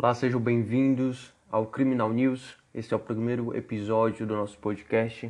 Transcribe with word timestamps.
Olá, 0.00 0.14
sejam 0.14 0.40
bem-vindos 0.40 1.34
ao 1.50 1.66
Criminal 1.66 2.12
News. 2.12 2.56
Este 2.72 2.94
é 2.94 2.96
o 2.96 3.00
primeiro 3.00 3.52
episódio 3.56 4.24
do 4.24 4.36
nosso 4.36 4.56
podcast. 4.58 5.28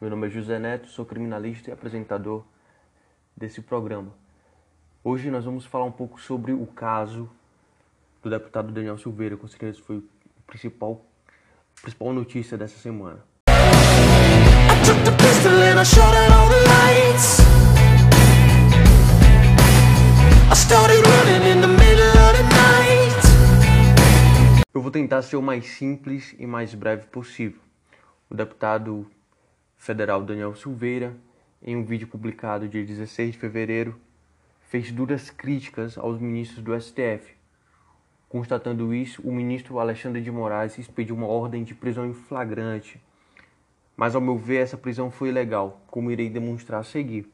Meu 0.00 0.08
nome 0.08 0.28
é 0.28 0.30
José 0.30 0.56
Neto, 0.56 0.86
sou 0.86 1.04
criminalista 1.04 1.68
e 1.68 1.72
apresentador 1.72 2.44
desse 3.36 3.60
programa. 3.60 4.12
Hoje 5.02 5.32
nós 5.32 5.44
vamos 5.44 5.66
falar 5.66 5.86
um 5.86 5.90
pouco 5.90 6.20
sobre 6.20 6.52
o 6.52 6.64
caso 6.64 7.28
do 8.22 8.30
deputado 8.30 8.70
Daniel 8.70 8.96
Silveira, 8.96 9.36
com 9.36 9.48
certeza 9.48 9.82
foi 9.82 9.96
a 9.96 10.42
principal, 10.46 11.04
a 11.76 11.82
principal 11.82 12.12
notícia 12.12 12.56
dessa 12.56 12.78
semana. 12.78 13.18
Eu 14.86 14.94
vou 24.84 24.90
tentar 24.90 25.22
ser 25.22 25.36
o 25.36 25.40
mais 25.40 25.64
simples 25.64 26.34
e 26.38 26.46
mais 26.46 26.74
breve 26.74 27.06
possível. 27.06 27.58
O 28.28 28.34
deputado 28.34 29.10
federal 29.78 30.22
Daniel 30.22 30.54
Silveira, 30.54 31.16
em 31.62 31.74
um 31.74 31.82
vídeo 31.82 32.06
publicado 32.06 32.68
dia 32.68 32.84
16 32.84 33.32
de 33.32 33.38
fevereiro, 33.38 33.98
fez 34.68 34.92
duras 34.92 35.30
críticas 35.30 35.96
aos 35.96 36.20
ministros 36.20 36.62
do 36.62 36.78
STF. 36.78 37.34
Constatando 38.28 38.92
isso, 38.92 39.22
o 39.22 39.32
ministro 39.32 39.78
Alexandre 39.78 40.20
de 40.20 40.30
Moraes 40.30 40.76
expediu 40.76 41.16
uma 41.16 41.28
ordem 41.28 41.64
de 41.64 41.74
prisão 41.74 42.04
em 42.04 42.12
flagrante. 42.12 43.00
Mas, 43.96 44.14
ao 44.14 44.20
meu 44.20 44.36
ver, 44.36 44.56
essa 44.56 44.76
prisão 44.76 45.10
foi 45.10 45.30
ilegal, 45.30 45.80
como 45.86 46.10
irei 46.10 46.28
demonstrar 46.28 46.80
a 46.80 46.84
seguir. 46.84 47.26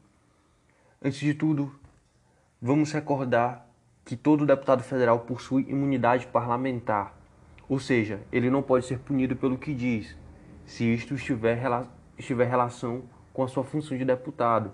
Antes 1.03 1.19
de 1.19 1.33
tudo, 1.33 1.69
vamos 2.61 2.93
recordar 2.93 3.67
que 4.05 4.15
todo 4.15 4.45
deputado 4.45 4.83
federal 4.83 5.19
possui 5.19 5.63
imunidade 5.63 6.27
parlamentar, 6.27 7.19
ou 7.71 7.79
seja, 7.79 8.19
ele 8.33 8.49
não 8.49 8.61
pode 8.61 8.85
ser 8.85 8.99
punido 8.99 9.33
pelo 9.33 9.57
que 9.57 9.73
diz, 9.73 10.17
se 10.65 10.83
isto 10.93 11.15
estiver, 11.15 11.57
estiver 12.17 12.45
relação 12.45 13.03
com 13.31 13.43
a 13.43 13.47
sua 13.47 13.63
função 13.63 13.97
de 13.97 14.03
deputado, 14.03 14.73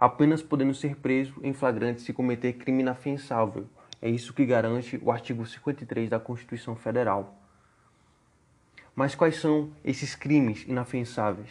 apenas 0.00 0.42
podendo 0.42 0.74
ser 0.74 0.96
preso 0.96 1.36
em 1.44 1.52
flagrante 1.52 2.02
se 2.02 2.12
cometer 2.12 2.54
crime 2.54 2.82
inafiançável. 2.82 3.68
É 4.02 4.10
isso 4.10 4.34
que 4.34 4.44
garante 4.44 5.00
o 5.00 5.12
artigo 5.12 5.46
53 5.46 6.10
da 6.10 6.18
Constituição 6.18 6.74
Federal. 6.74 7.40
Mas 8.92 9.14
quais 9.14 9.36
são 9.36 9.70
esses 9.84 10.16
crimes 10.16 10.64
inafiançáveis? 10.66 11.50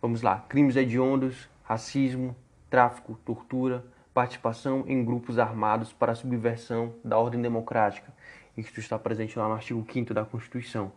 Vamos 0.00 0.22
lá: 0.22 0.38
crimes 0.48 0.74
hediondos, 0.74 1.50
racismo, 1.64 2.34
tráfico, 2.70 3.20
tortura, 3.26 3.84
participação 4.14 4.84
em 4.88 5.04
grupos 5.04 5.38
armados 5.38 5.92
para 5.92 6.12
a 6.12 6.14
subversão 6.14 6.94
da 7.04 7.18
ordem 7.18 7.42
democrática. 7.42 8.10
Isto 8.58 8.80
está 8.80 8.98
presente 8.98 9.38
lá 9.38 9.46
no 9.46 9.54
artigo 9.54 9.86
5 9.88 10.12
da 10.12 10.24
Constituição. 10.24 10.90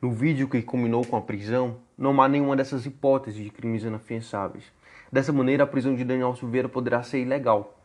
No 0.00 0.12
vídeo 0.12 0.48
que 0.48 0.62
culminou 0.62 1.04
com 1.04 1.16
a 1.16 1.20
prisão, 1.20 1.78
não 1.98 2.22
há 2.22 2.28
nenhuma 2.28 2.54
dessas 2.54 2.86
hipóteses 2.86 3.42
de 3.42 3.50
crimes 3.50 3.82
inafiançáveis. 3.82 4.62
Dessa 5.10 5.32
maneira, 5.32 5.64
a 5.64 5.66
prisão 5.66 5.92
de 5.92 6.04
Daniel 6.04 6.36
Silveira 6.36 6.68
poderá 6.68 7.02
ser 7.02 7.18
ilegal. 7.18 7.76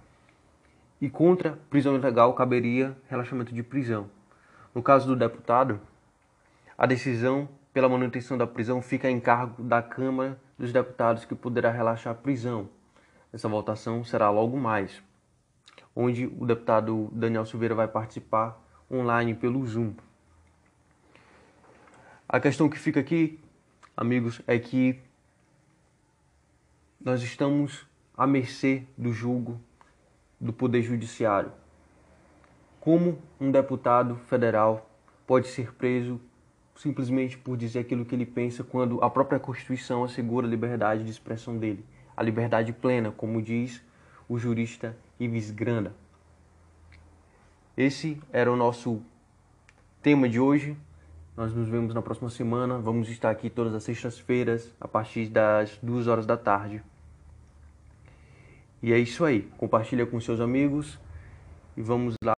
E 1.01 1.09
contra 1.09 1.57
prisão 1.71 1.95
ilegal 1.95 2.35
caberia 2.35 2.95
relaxamento 3.09 3.51
de 3.51 3.63
prisão. 3.63 4.11
No 4.75 4.83
caso 4.83 5.07
do 5.07 5.15
deputado, 5.15 5.81
a 6.77 6.85
decisão 6.85 7.49
pela 7.73 7.89
manutenção 7.89 8.37
da 8.37 8.45
prisão 8.45 8.79
fica 8.79 9.09
em 9.09 9.19
cargo 9.19 9.63
da 9.63 9.81
Câmara 9.81 10.39
dos 10.55 10.71
Deputados, 10.71 11.25
que 11.25 11.33
poderá 11.33 11.71
relaxar 11.71 12.13
a 12.13 12.15
prisão. 12.15 12.69
Essa 13.33 13.49
votação 13.49 14.03
será 14.03 14.29
logo 14.29 14.55
mais, 14.55 15.01
onde 15.95 16.25
o 16.25 16.45
deputado 16.45 17.09
Daniel 17.13 17.45
Silveira 17.45 17.73
vai 17.73 17.87
participar 17.87 18.61
online 18.91 19.33
pelo 19.33 19.65
Zoom. 19.65 19.93
A 22.27 22.39
questão 22.39 22.67
que 22.67 22.77
fica 22.77 22.99
aqui, 22.99 23.39
amigos, 23.95 24.41
é 24.45 24.59
que 24.59 24.99
nós 26.99 27.21
estamos 27.21 27.85
à 28.17 28.27
mercê 28.27 28.83
do 28.97 29.13
julgo 29.13 29.61
do 30.39 30.51
Poder 30.51 30.81
Judiciário. 30.81 31.51
Como 32.79 33.19
um 33.39 33.51
deputado 33.51 34.15
federal 34.27 34.89
pode 35.25 35.47
ser 35.47 35.73
preso 35.73 36.19
simplesmente 36.75 37.37
por 37.37 37.55
dizer 37.55 37.79
aquilo 37.79 38.05
que 38.05 38.13
ele 38.13 38.25
pensa 38.25 38.63
quando 38.63 39.01
a 39.03 39.09
própria 39.09 39.39
Constituição 39.39 40.03
assegura 40.03 40.45
a 40.45 40.49
liberdade 40.49 41.03
de 41.03 41.09
expressão 41.09 41.57
dele, 41.57 41.85
a 42.17 42.21
liberdade 42.21 42.73
plena, 42.73 43.11
como 43.11 43.41
diz 43.41 43.81
o 44.27 44.37
jurista 44.37 44.95
Ives 45.19 45.51
Granda. 45.51 45.93
Esse 47.77 48.21
era 48.31 48.51
o 48.51 48.55
nosso 48.55 49.01
tema 50.01 50.29
de 50.29 50.39
hoje. 50.39 50.77
Nós 51.35 51.53
nos 51.53 51.67
vemos 51.67 51.93
na 51.93 52.01
próxima 52.01 52.29
semana. 52.29 52.77
Vamos 52.77 53.09
estar 53.09 53.29
aqui 53.29 53.49
todas 53.49 53.73
as 53.73 53.83
sextas-feiras, 53.83 54.71
a 54.79 54.87
partir 54.87 55.27
das 55.27 55.77
duas 55.81 56.07
horas 56.07 56.25
da 56.25 56.37
tarde. 56.37 56.81
E 58.81 58.93
é 58.93 58.99
isso 58.99 59.25
aí. 59.25 59.41
Compartilha 59.57 60.05
com 60.05 60.19
seus 60.21 60.39
amigos 60.39 60.97
e 61.75 61.81
vamos 61.81 62.15
lá. 62.23 62.34